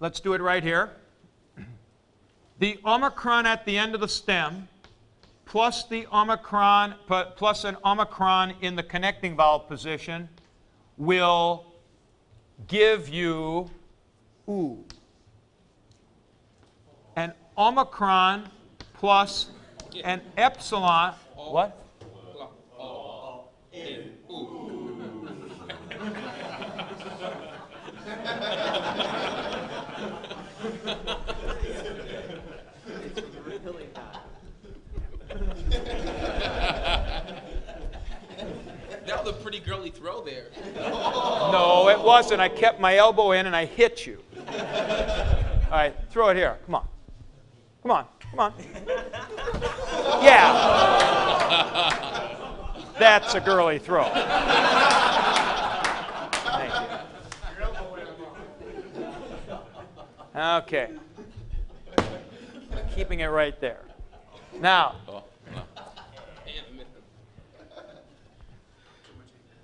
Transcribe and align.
let's 0.00 0.20
do 0.20 0.34
it 0.34 0.40
right 0.40 0.62
here. 0.62 0.90
The 2.58 2.78
omicron 2.84 3.46
at 3.46 3.64
the 3.64 3.76
end 3.76 3.94
of 3.94 4.00
the 4.00 4.08
stem 4.08 4.68
plus 5.44 5.84
the 5.86 6.06
omicron 6.12 6.94
plus 7.06 7.64
an 7.64 7.76
omicron 7.84 8.54
in 8.60 8.76
the 8.76 8.82
connecting 8.82 9.36
vowel 9.36 9.60
position 9.60 10.28
will 10.96 11.66
give 12.68 13.08
you 13.08 13.68
ooh. 14.48 14.84
An 17.16 17.32
omicron 17.58 18.48
plus 18.94 19.50
an 20.04 20.20
epsilon. 20.36 21.14
What? 21.34 21.80
That 39.06 39.24
was 39.24 39.28
a 39.28 39.32
pretty 39.34 39.60
girly 39.60 39.90
throw 39.90 40.24
there. 40.24 40.46
No, 40.76 41.83
it 41.94 42.00
wasn't. 42.04 42.40
I 42.40 42.48
kept 42.48 42.80
my 42.80 42.96
elbow 42.96 43.32
in 43.32 43.46
and 43.46 43.54
I 43.56 43.64
hit 43.64 44.06
you. 44.06 44.18
All 44.48 45.70
right, 45.70 45.94
throw 46.10 46.28
it 46.28 46.36
here. 46.36 46.58
Come 46.66 46.74
on. 46.76 46.88
Come 47.82 47.90
on. 47.92 48.06
Come 48.30 48.40
on. 48.40 48.52
Yeah. 50.22 50.50
That's 52.98 53.34
a 53.34 53.40
girly 53.40 53.78
throw. 53.78 54.04
Thank 56.44 56.72
you. 60.34 60.40
Okay. 60.40 60.88
Keeping 62.94 63.20
it 63.20 63.26
right 63.26 63.60
there. 63.60 63.80
Now, 64.60 64.94
Oh, 65.08 65.24
no. 65.52 65.62
Damn, 66.46 66.64
I 66.70 66.76
missed 66.76 66.86
him. 66.86 67.02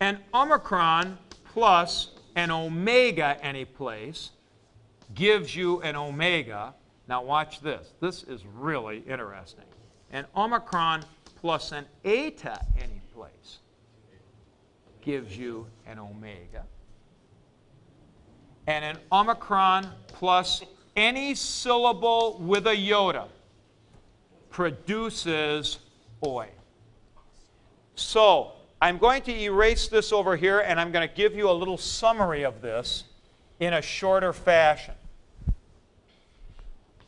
an 0.00 0.18
omicron 0.32 1.18
plus 1.52 2.08
an 2.36 2.50
omega 2.50 3.38
any 3.42 3.64
place 3.64 4.30
gives 5.14 5.56
you 5.56 5.80
an 5.82 5.96
omega. 5.96 6.74
Now 7.08 7.24
watch 7.24 7.60
this. 7.60 7.94
This 8.00 8.22
is 8.24 8.44
really 8.54 9.02
interesting. 9.08 9.64
An 10.12 10.26
omicron 10.36 11.02
plus 11.40 11.72
an 11.72 11.86
eta 12.04 12.60
any 12.78 13.00
place 13.14 13.58
gives 15.00 15.36
you 15.36 15.66
an 15.86 15.98
omega. 15.98 16.64
And 18.66 18.84
an 18.84 18.98
omicron 19.10 19.88
plus 20.08 20.62
any 20.94 21.34
syllable 21.34 22.38
with 22.40 22.66
a 22.66 22.76
iota 22.76 23.28
produces 24.50 25.78
oi. 26.26 26.48
So 27.94 28.55
I'm 28.80 28.98
going 28.98 29.22
to 29.22 29.32
erase 29.32 29.88
this 29.88 30.12
over 30.12 30.36
here 30.36 30.60
and 30.60 30.78
I'm 30.78 30.92
going 30.92 31.08
to 31.08 31.14
give 31.14 31.34
you 31.34 31.48
a 31.48 31.52
little 31.52 31.78
summary 31.78 32.44
of 32.44 32.60
this 32.60 33.04
in 33.58 33.72
a 33.72 33.80
shorter 33.80 34.34
fashion. 34.34 34.94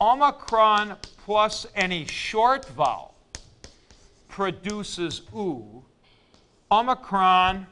Omicron 0.00 0.96
plus 1.24 1.66
any 1.74 2.06
short 2.06 2.66
vowel 2.70 3.14
produces 4.28 5.22
oo. 5.34 5.82
Omicron 6.70 7.66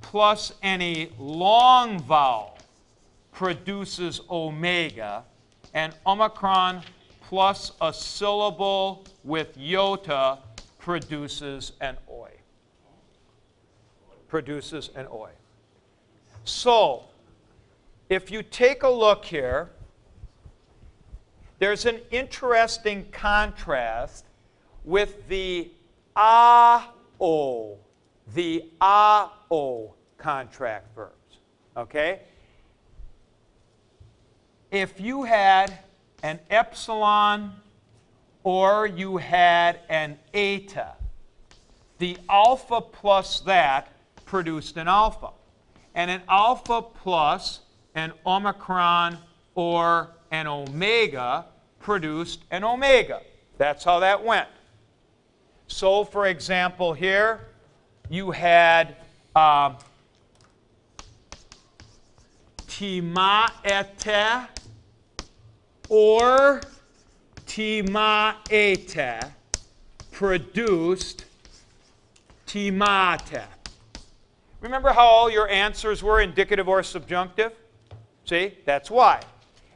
plus 0.00 0.52
any 0.62 1.10
long 1.18 1.98
vowel 1.98 2.56
produces 3.32 4.20
omega. 4.30 5.24
And 5.74 5.92
omicron 6.06 6.82
plus 7.22 7.72
a 7.80 7.92
syllable 7.92 9.04
with 9.24 9.58
iota 9.58 10.38
produces 10.78 11.72
an. 11.80 11.96
Produces 14.28 14.90
an 14.94 15.06
oi. 15.12 15.30
So, 16.44 17.04
if 18.08 18.30
you 18.30 18.42
take 18.42 18.82
a 18.82 18.88
look 18.88 19.24
here, 19.24 19.70
there's 21.58 21.86
an 21.86 22.00
interesting 22.10 23.06
contrast 23.12 24.24
with 24.84 25.26
the 25.28 25.70
a-o, 26.14 27.78
the 28.34 28.64
a-o 28.80 29.94
contract 30.18 30.94
verbs. 30.94 31.12
Okay? 31.76 32.20
If 34.70 35.00
you 35.00 35.24
had 35.24 35.78
an 36.22 36.40
epsilon 36.50 37.52
or 38.42 38.86
you 38.86 39.16
had 39.16 39.80
an 39.88 40.18
eta, 40.34 40.92
the 41.98 42.18
alpha 42.28 42.80
plus 42.80 43.40
that 43.40 43.95
produced 44.26 44.76
an 44.76 44.88
alpha. 44.88 45.30
And 45.94 46.10
an 46.10 46.20
alpha 46.28 46.82
plus 46.82 47.60
an 47.94 48.12
omicron 48.26 49.16
or 49.54 50.10
an 50.30 50.46
omega 50.46 51.46
produced 51.80 52.44
an 52.50 52.62
omega. 52.62 53.22
That's 53.56 53.84
how 53.84 54.00
that 54.00 54.22
went. 54.22 54.48
So, 55.68 56.04
for 56.04 56.26
example, 56.26 56.92
here 56.92 57.48
you 58.10 58.30
had 58.30 58.96
um, 59.34 59.76
timaete 62.68 64.48
or 65.88 66.60
timaete 67.46 69.30
produced 70.12 71.24
timate. 72.46 73.55
Remember 74.60 74.90
how 74.90 75.04
all 75.06 75.30
your 75.30 75.48
answers 75.48 76.02
were 76.02 76.20
indicative 76.20 76.68
or 76.68 76.82
subjunctive? 76.82 77.52
See, 78.24 78.58
that's 78.64 78.90
why. 78.90 79.20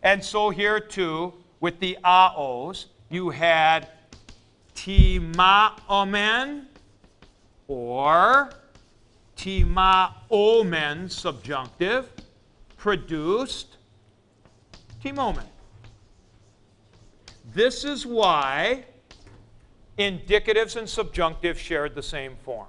And 0.02 0.24
so 0.24 0.50
here 0.50 0.80
too, 0.80 1.34
with 1.60 1.78
the 1.78 1.98
aos, 2.04 2.86
you 3.10 3.30
had 3.30 3.88
timaomen 4.74 6.64
or 7.68 8.50
timaomen 9.36 11.10
subjunctive 11.10 12.10
produced 12.76 13.76
timomen. 15.04 15.44
This 17.52 17.84
is 17.84 18.06
why 18.06 18.84
indicatives 19.98 20.76
and 20.76 20.86
subjunctives 20.86 21.56
shared 21.56 21.94
the 21.94 22.02
same 22.02 22.36
form. 22.42 22.68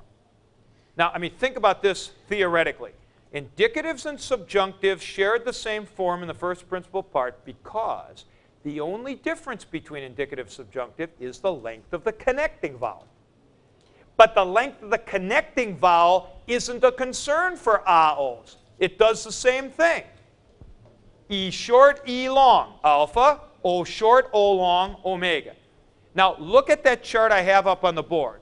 Now, 1.01 1.09
I 1.15 1.17
mean, 1.17 1.31
think 1.31 1.57
about 1.57 1.81
this 1.81 2.11
theoretically. 2.29 2.91
Indicatives 3.33 4.05
and 4.05 4.19
subjunctives 4.19 5.01
shared 5.01 5.45
the 5.45 5.51
same 5.51 5.83
form 5.83 6.21
in 6.21 6.27
the 6.27 6.33
first 6.35 6.69
principal 6.69 7.01
part 7.01 7.43
because 7.43 8.25
the 8.61 8.79
only 8.79 9.15
difference 9.15 9.65
between 9.65 10.03
indicative 10.03 10.51
subjunctive 10.51 11.09
is 11.19 11.39
the 11.39 11.51
length 11.51 11.91
of 11.93 12.03
the 12.03 12.11
connecting 12.11 12.77
vowel. 12.77 13.07
But 14.15 14.35
the 14.35 14.45
length 14.45 14.83
of 14.83 14.91
the 14.91 14.99
connecting 14.99 15.75
vowel 15.75 16.39
isn't 16.45 16.83
a 16.83 16.91
concern 16.91 17.55
for 17.55 17.81
AOs. 17.87 18.57
It 18.77 18.99
does 18.99 19.23
the 19.23 19.31
same 19.31 19.71
thing. 19.71 20.03
E 21.29 21.49
short, 21.49 22.07
E 22.07 22.29
long, 22.29 22.75
alpha, 22.83 23.39
O 23.63 23.83
short, 23.83 24.29
O 24.33 24.51
long, 24.51 24.97
omega. 25.03 25.55
Now, 26.13 26.37
look 26.37 26.69
at 26.69 26.83
that 26.83 27.01
chart 27.01 27.31
I 27.31 27.41
have 27.41 27.65
up 27.65 27.83
on 27.83 27.95
the 27.95 28.03
board. 28.03 28.40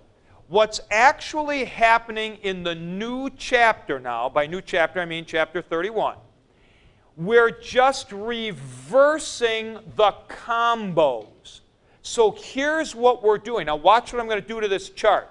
What's 0.50 0.82
actually 0.90 1.66
happening 1.66 2.40
in 2.42 2.64
the 2.64 2.74
new 2.74 3.30
chapter 3.38 4.00
now, 4.00 4.30
by 4.30 4.48
new 4.48 4.62
chapter 4.62 5.00
I 5.00 5.06
mean 5.06 5.26
chapter 5.26 5.62
31, 5.62 6.18
we're 7.16 7.52
just 7.52 8.12
reversing 8.12 9.78
the 9.96 10.12
combos. 10.28 11.60
So 12.02 12.32
here's 12.32 12.96
what 12.96 13.22
we're 13.22 13.38
doing. 13.38 13.68
Now, 13.68 13.76
watch 13.76 14.12
what 14.12 14.20
I'm 14.20 14.28
going 14.28 14.42
to 14.42 14.48
do 14.48 14.60
to 14.60 14.68
this 14.68 14.90
chart. 14.90 15.30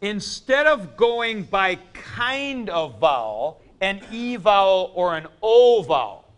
Instead 0.00 0.68
of 0.68 0.96
going 0.96 1.42
by 1.42 1.80
kind 1.92 2.70
of 2.70 3.00
vowel, 3.00 3.60
an 3.80 4.02
E 4.12 4.36
vowel 4.36 4.92
or 4.94 5.16
an 5.16 5.26
O 5.42 5.82
vowel, 5.82 6.32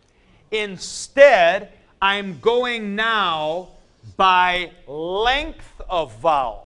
instead, 0.50 1.70
I'm 2.00 2.41
going 2.41 2.97
now 2.97 3.69
by 4.16 4.70
length 4.87 5.81
of 5.88 6.14
vowel. 6.20 6.64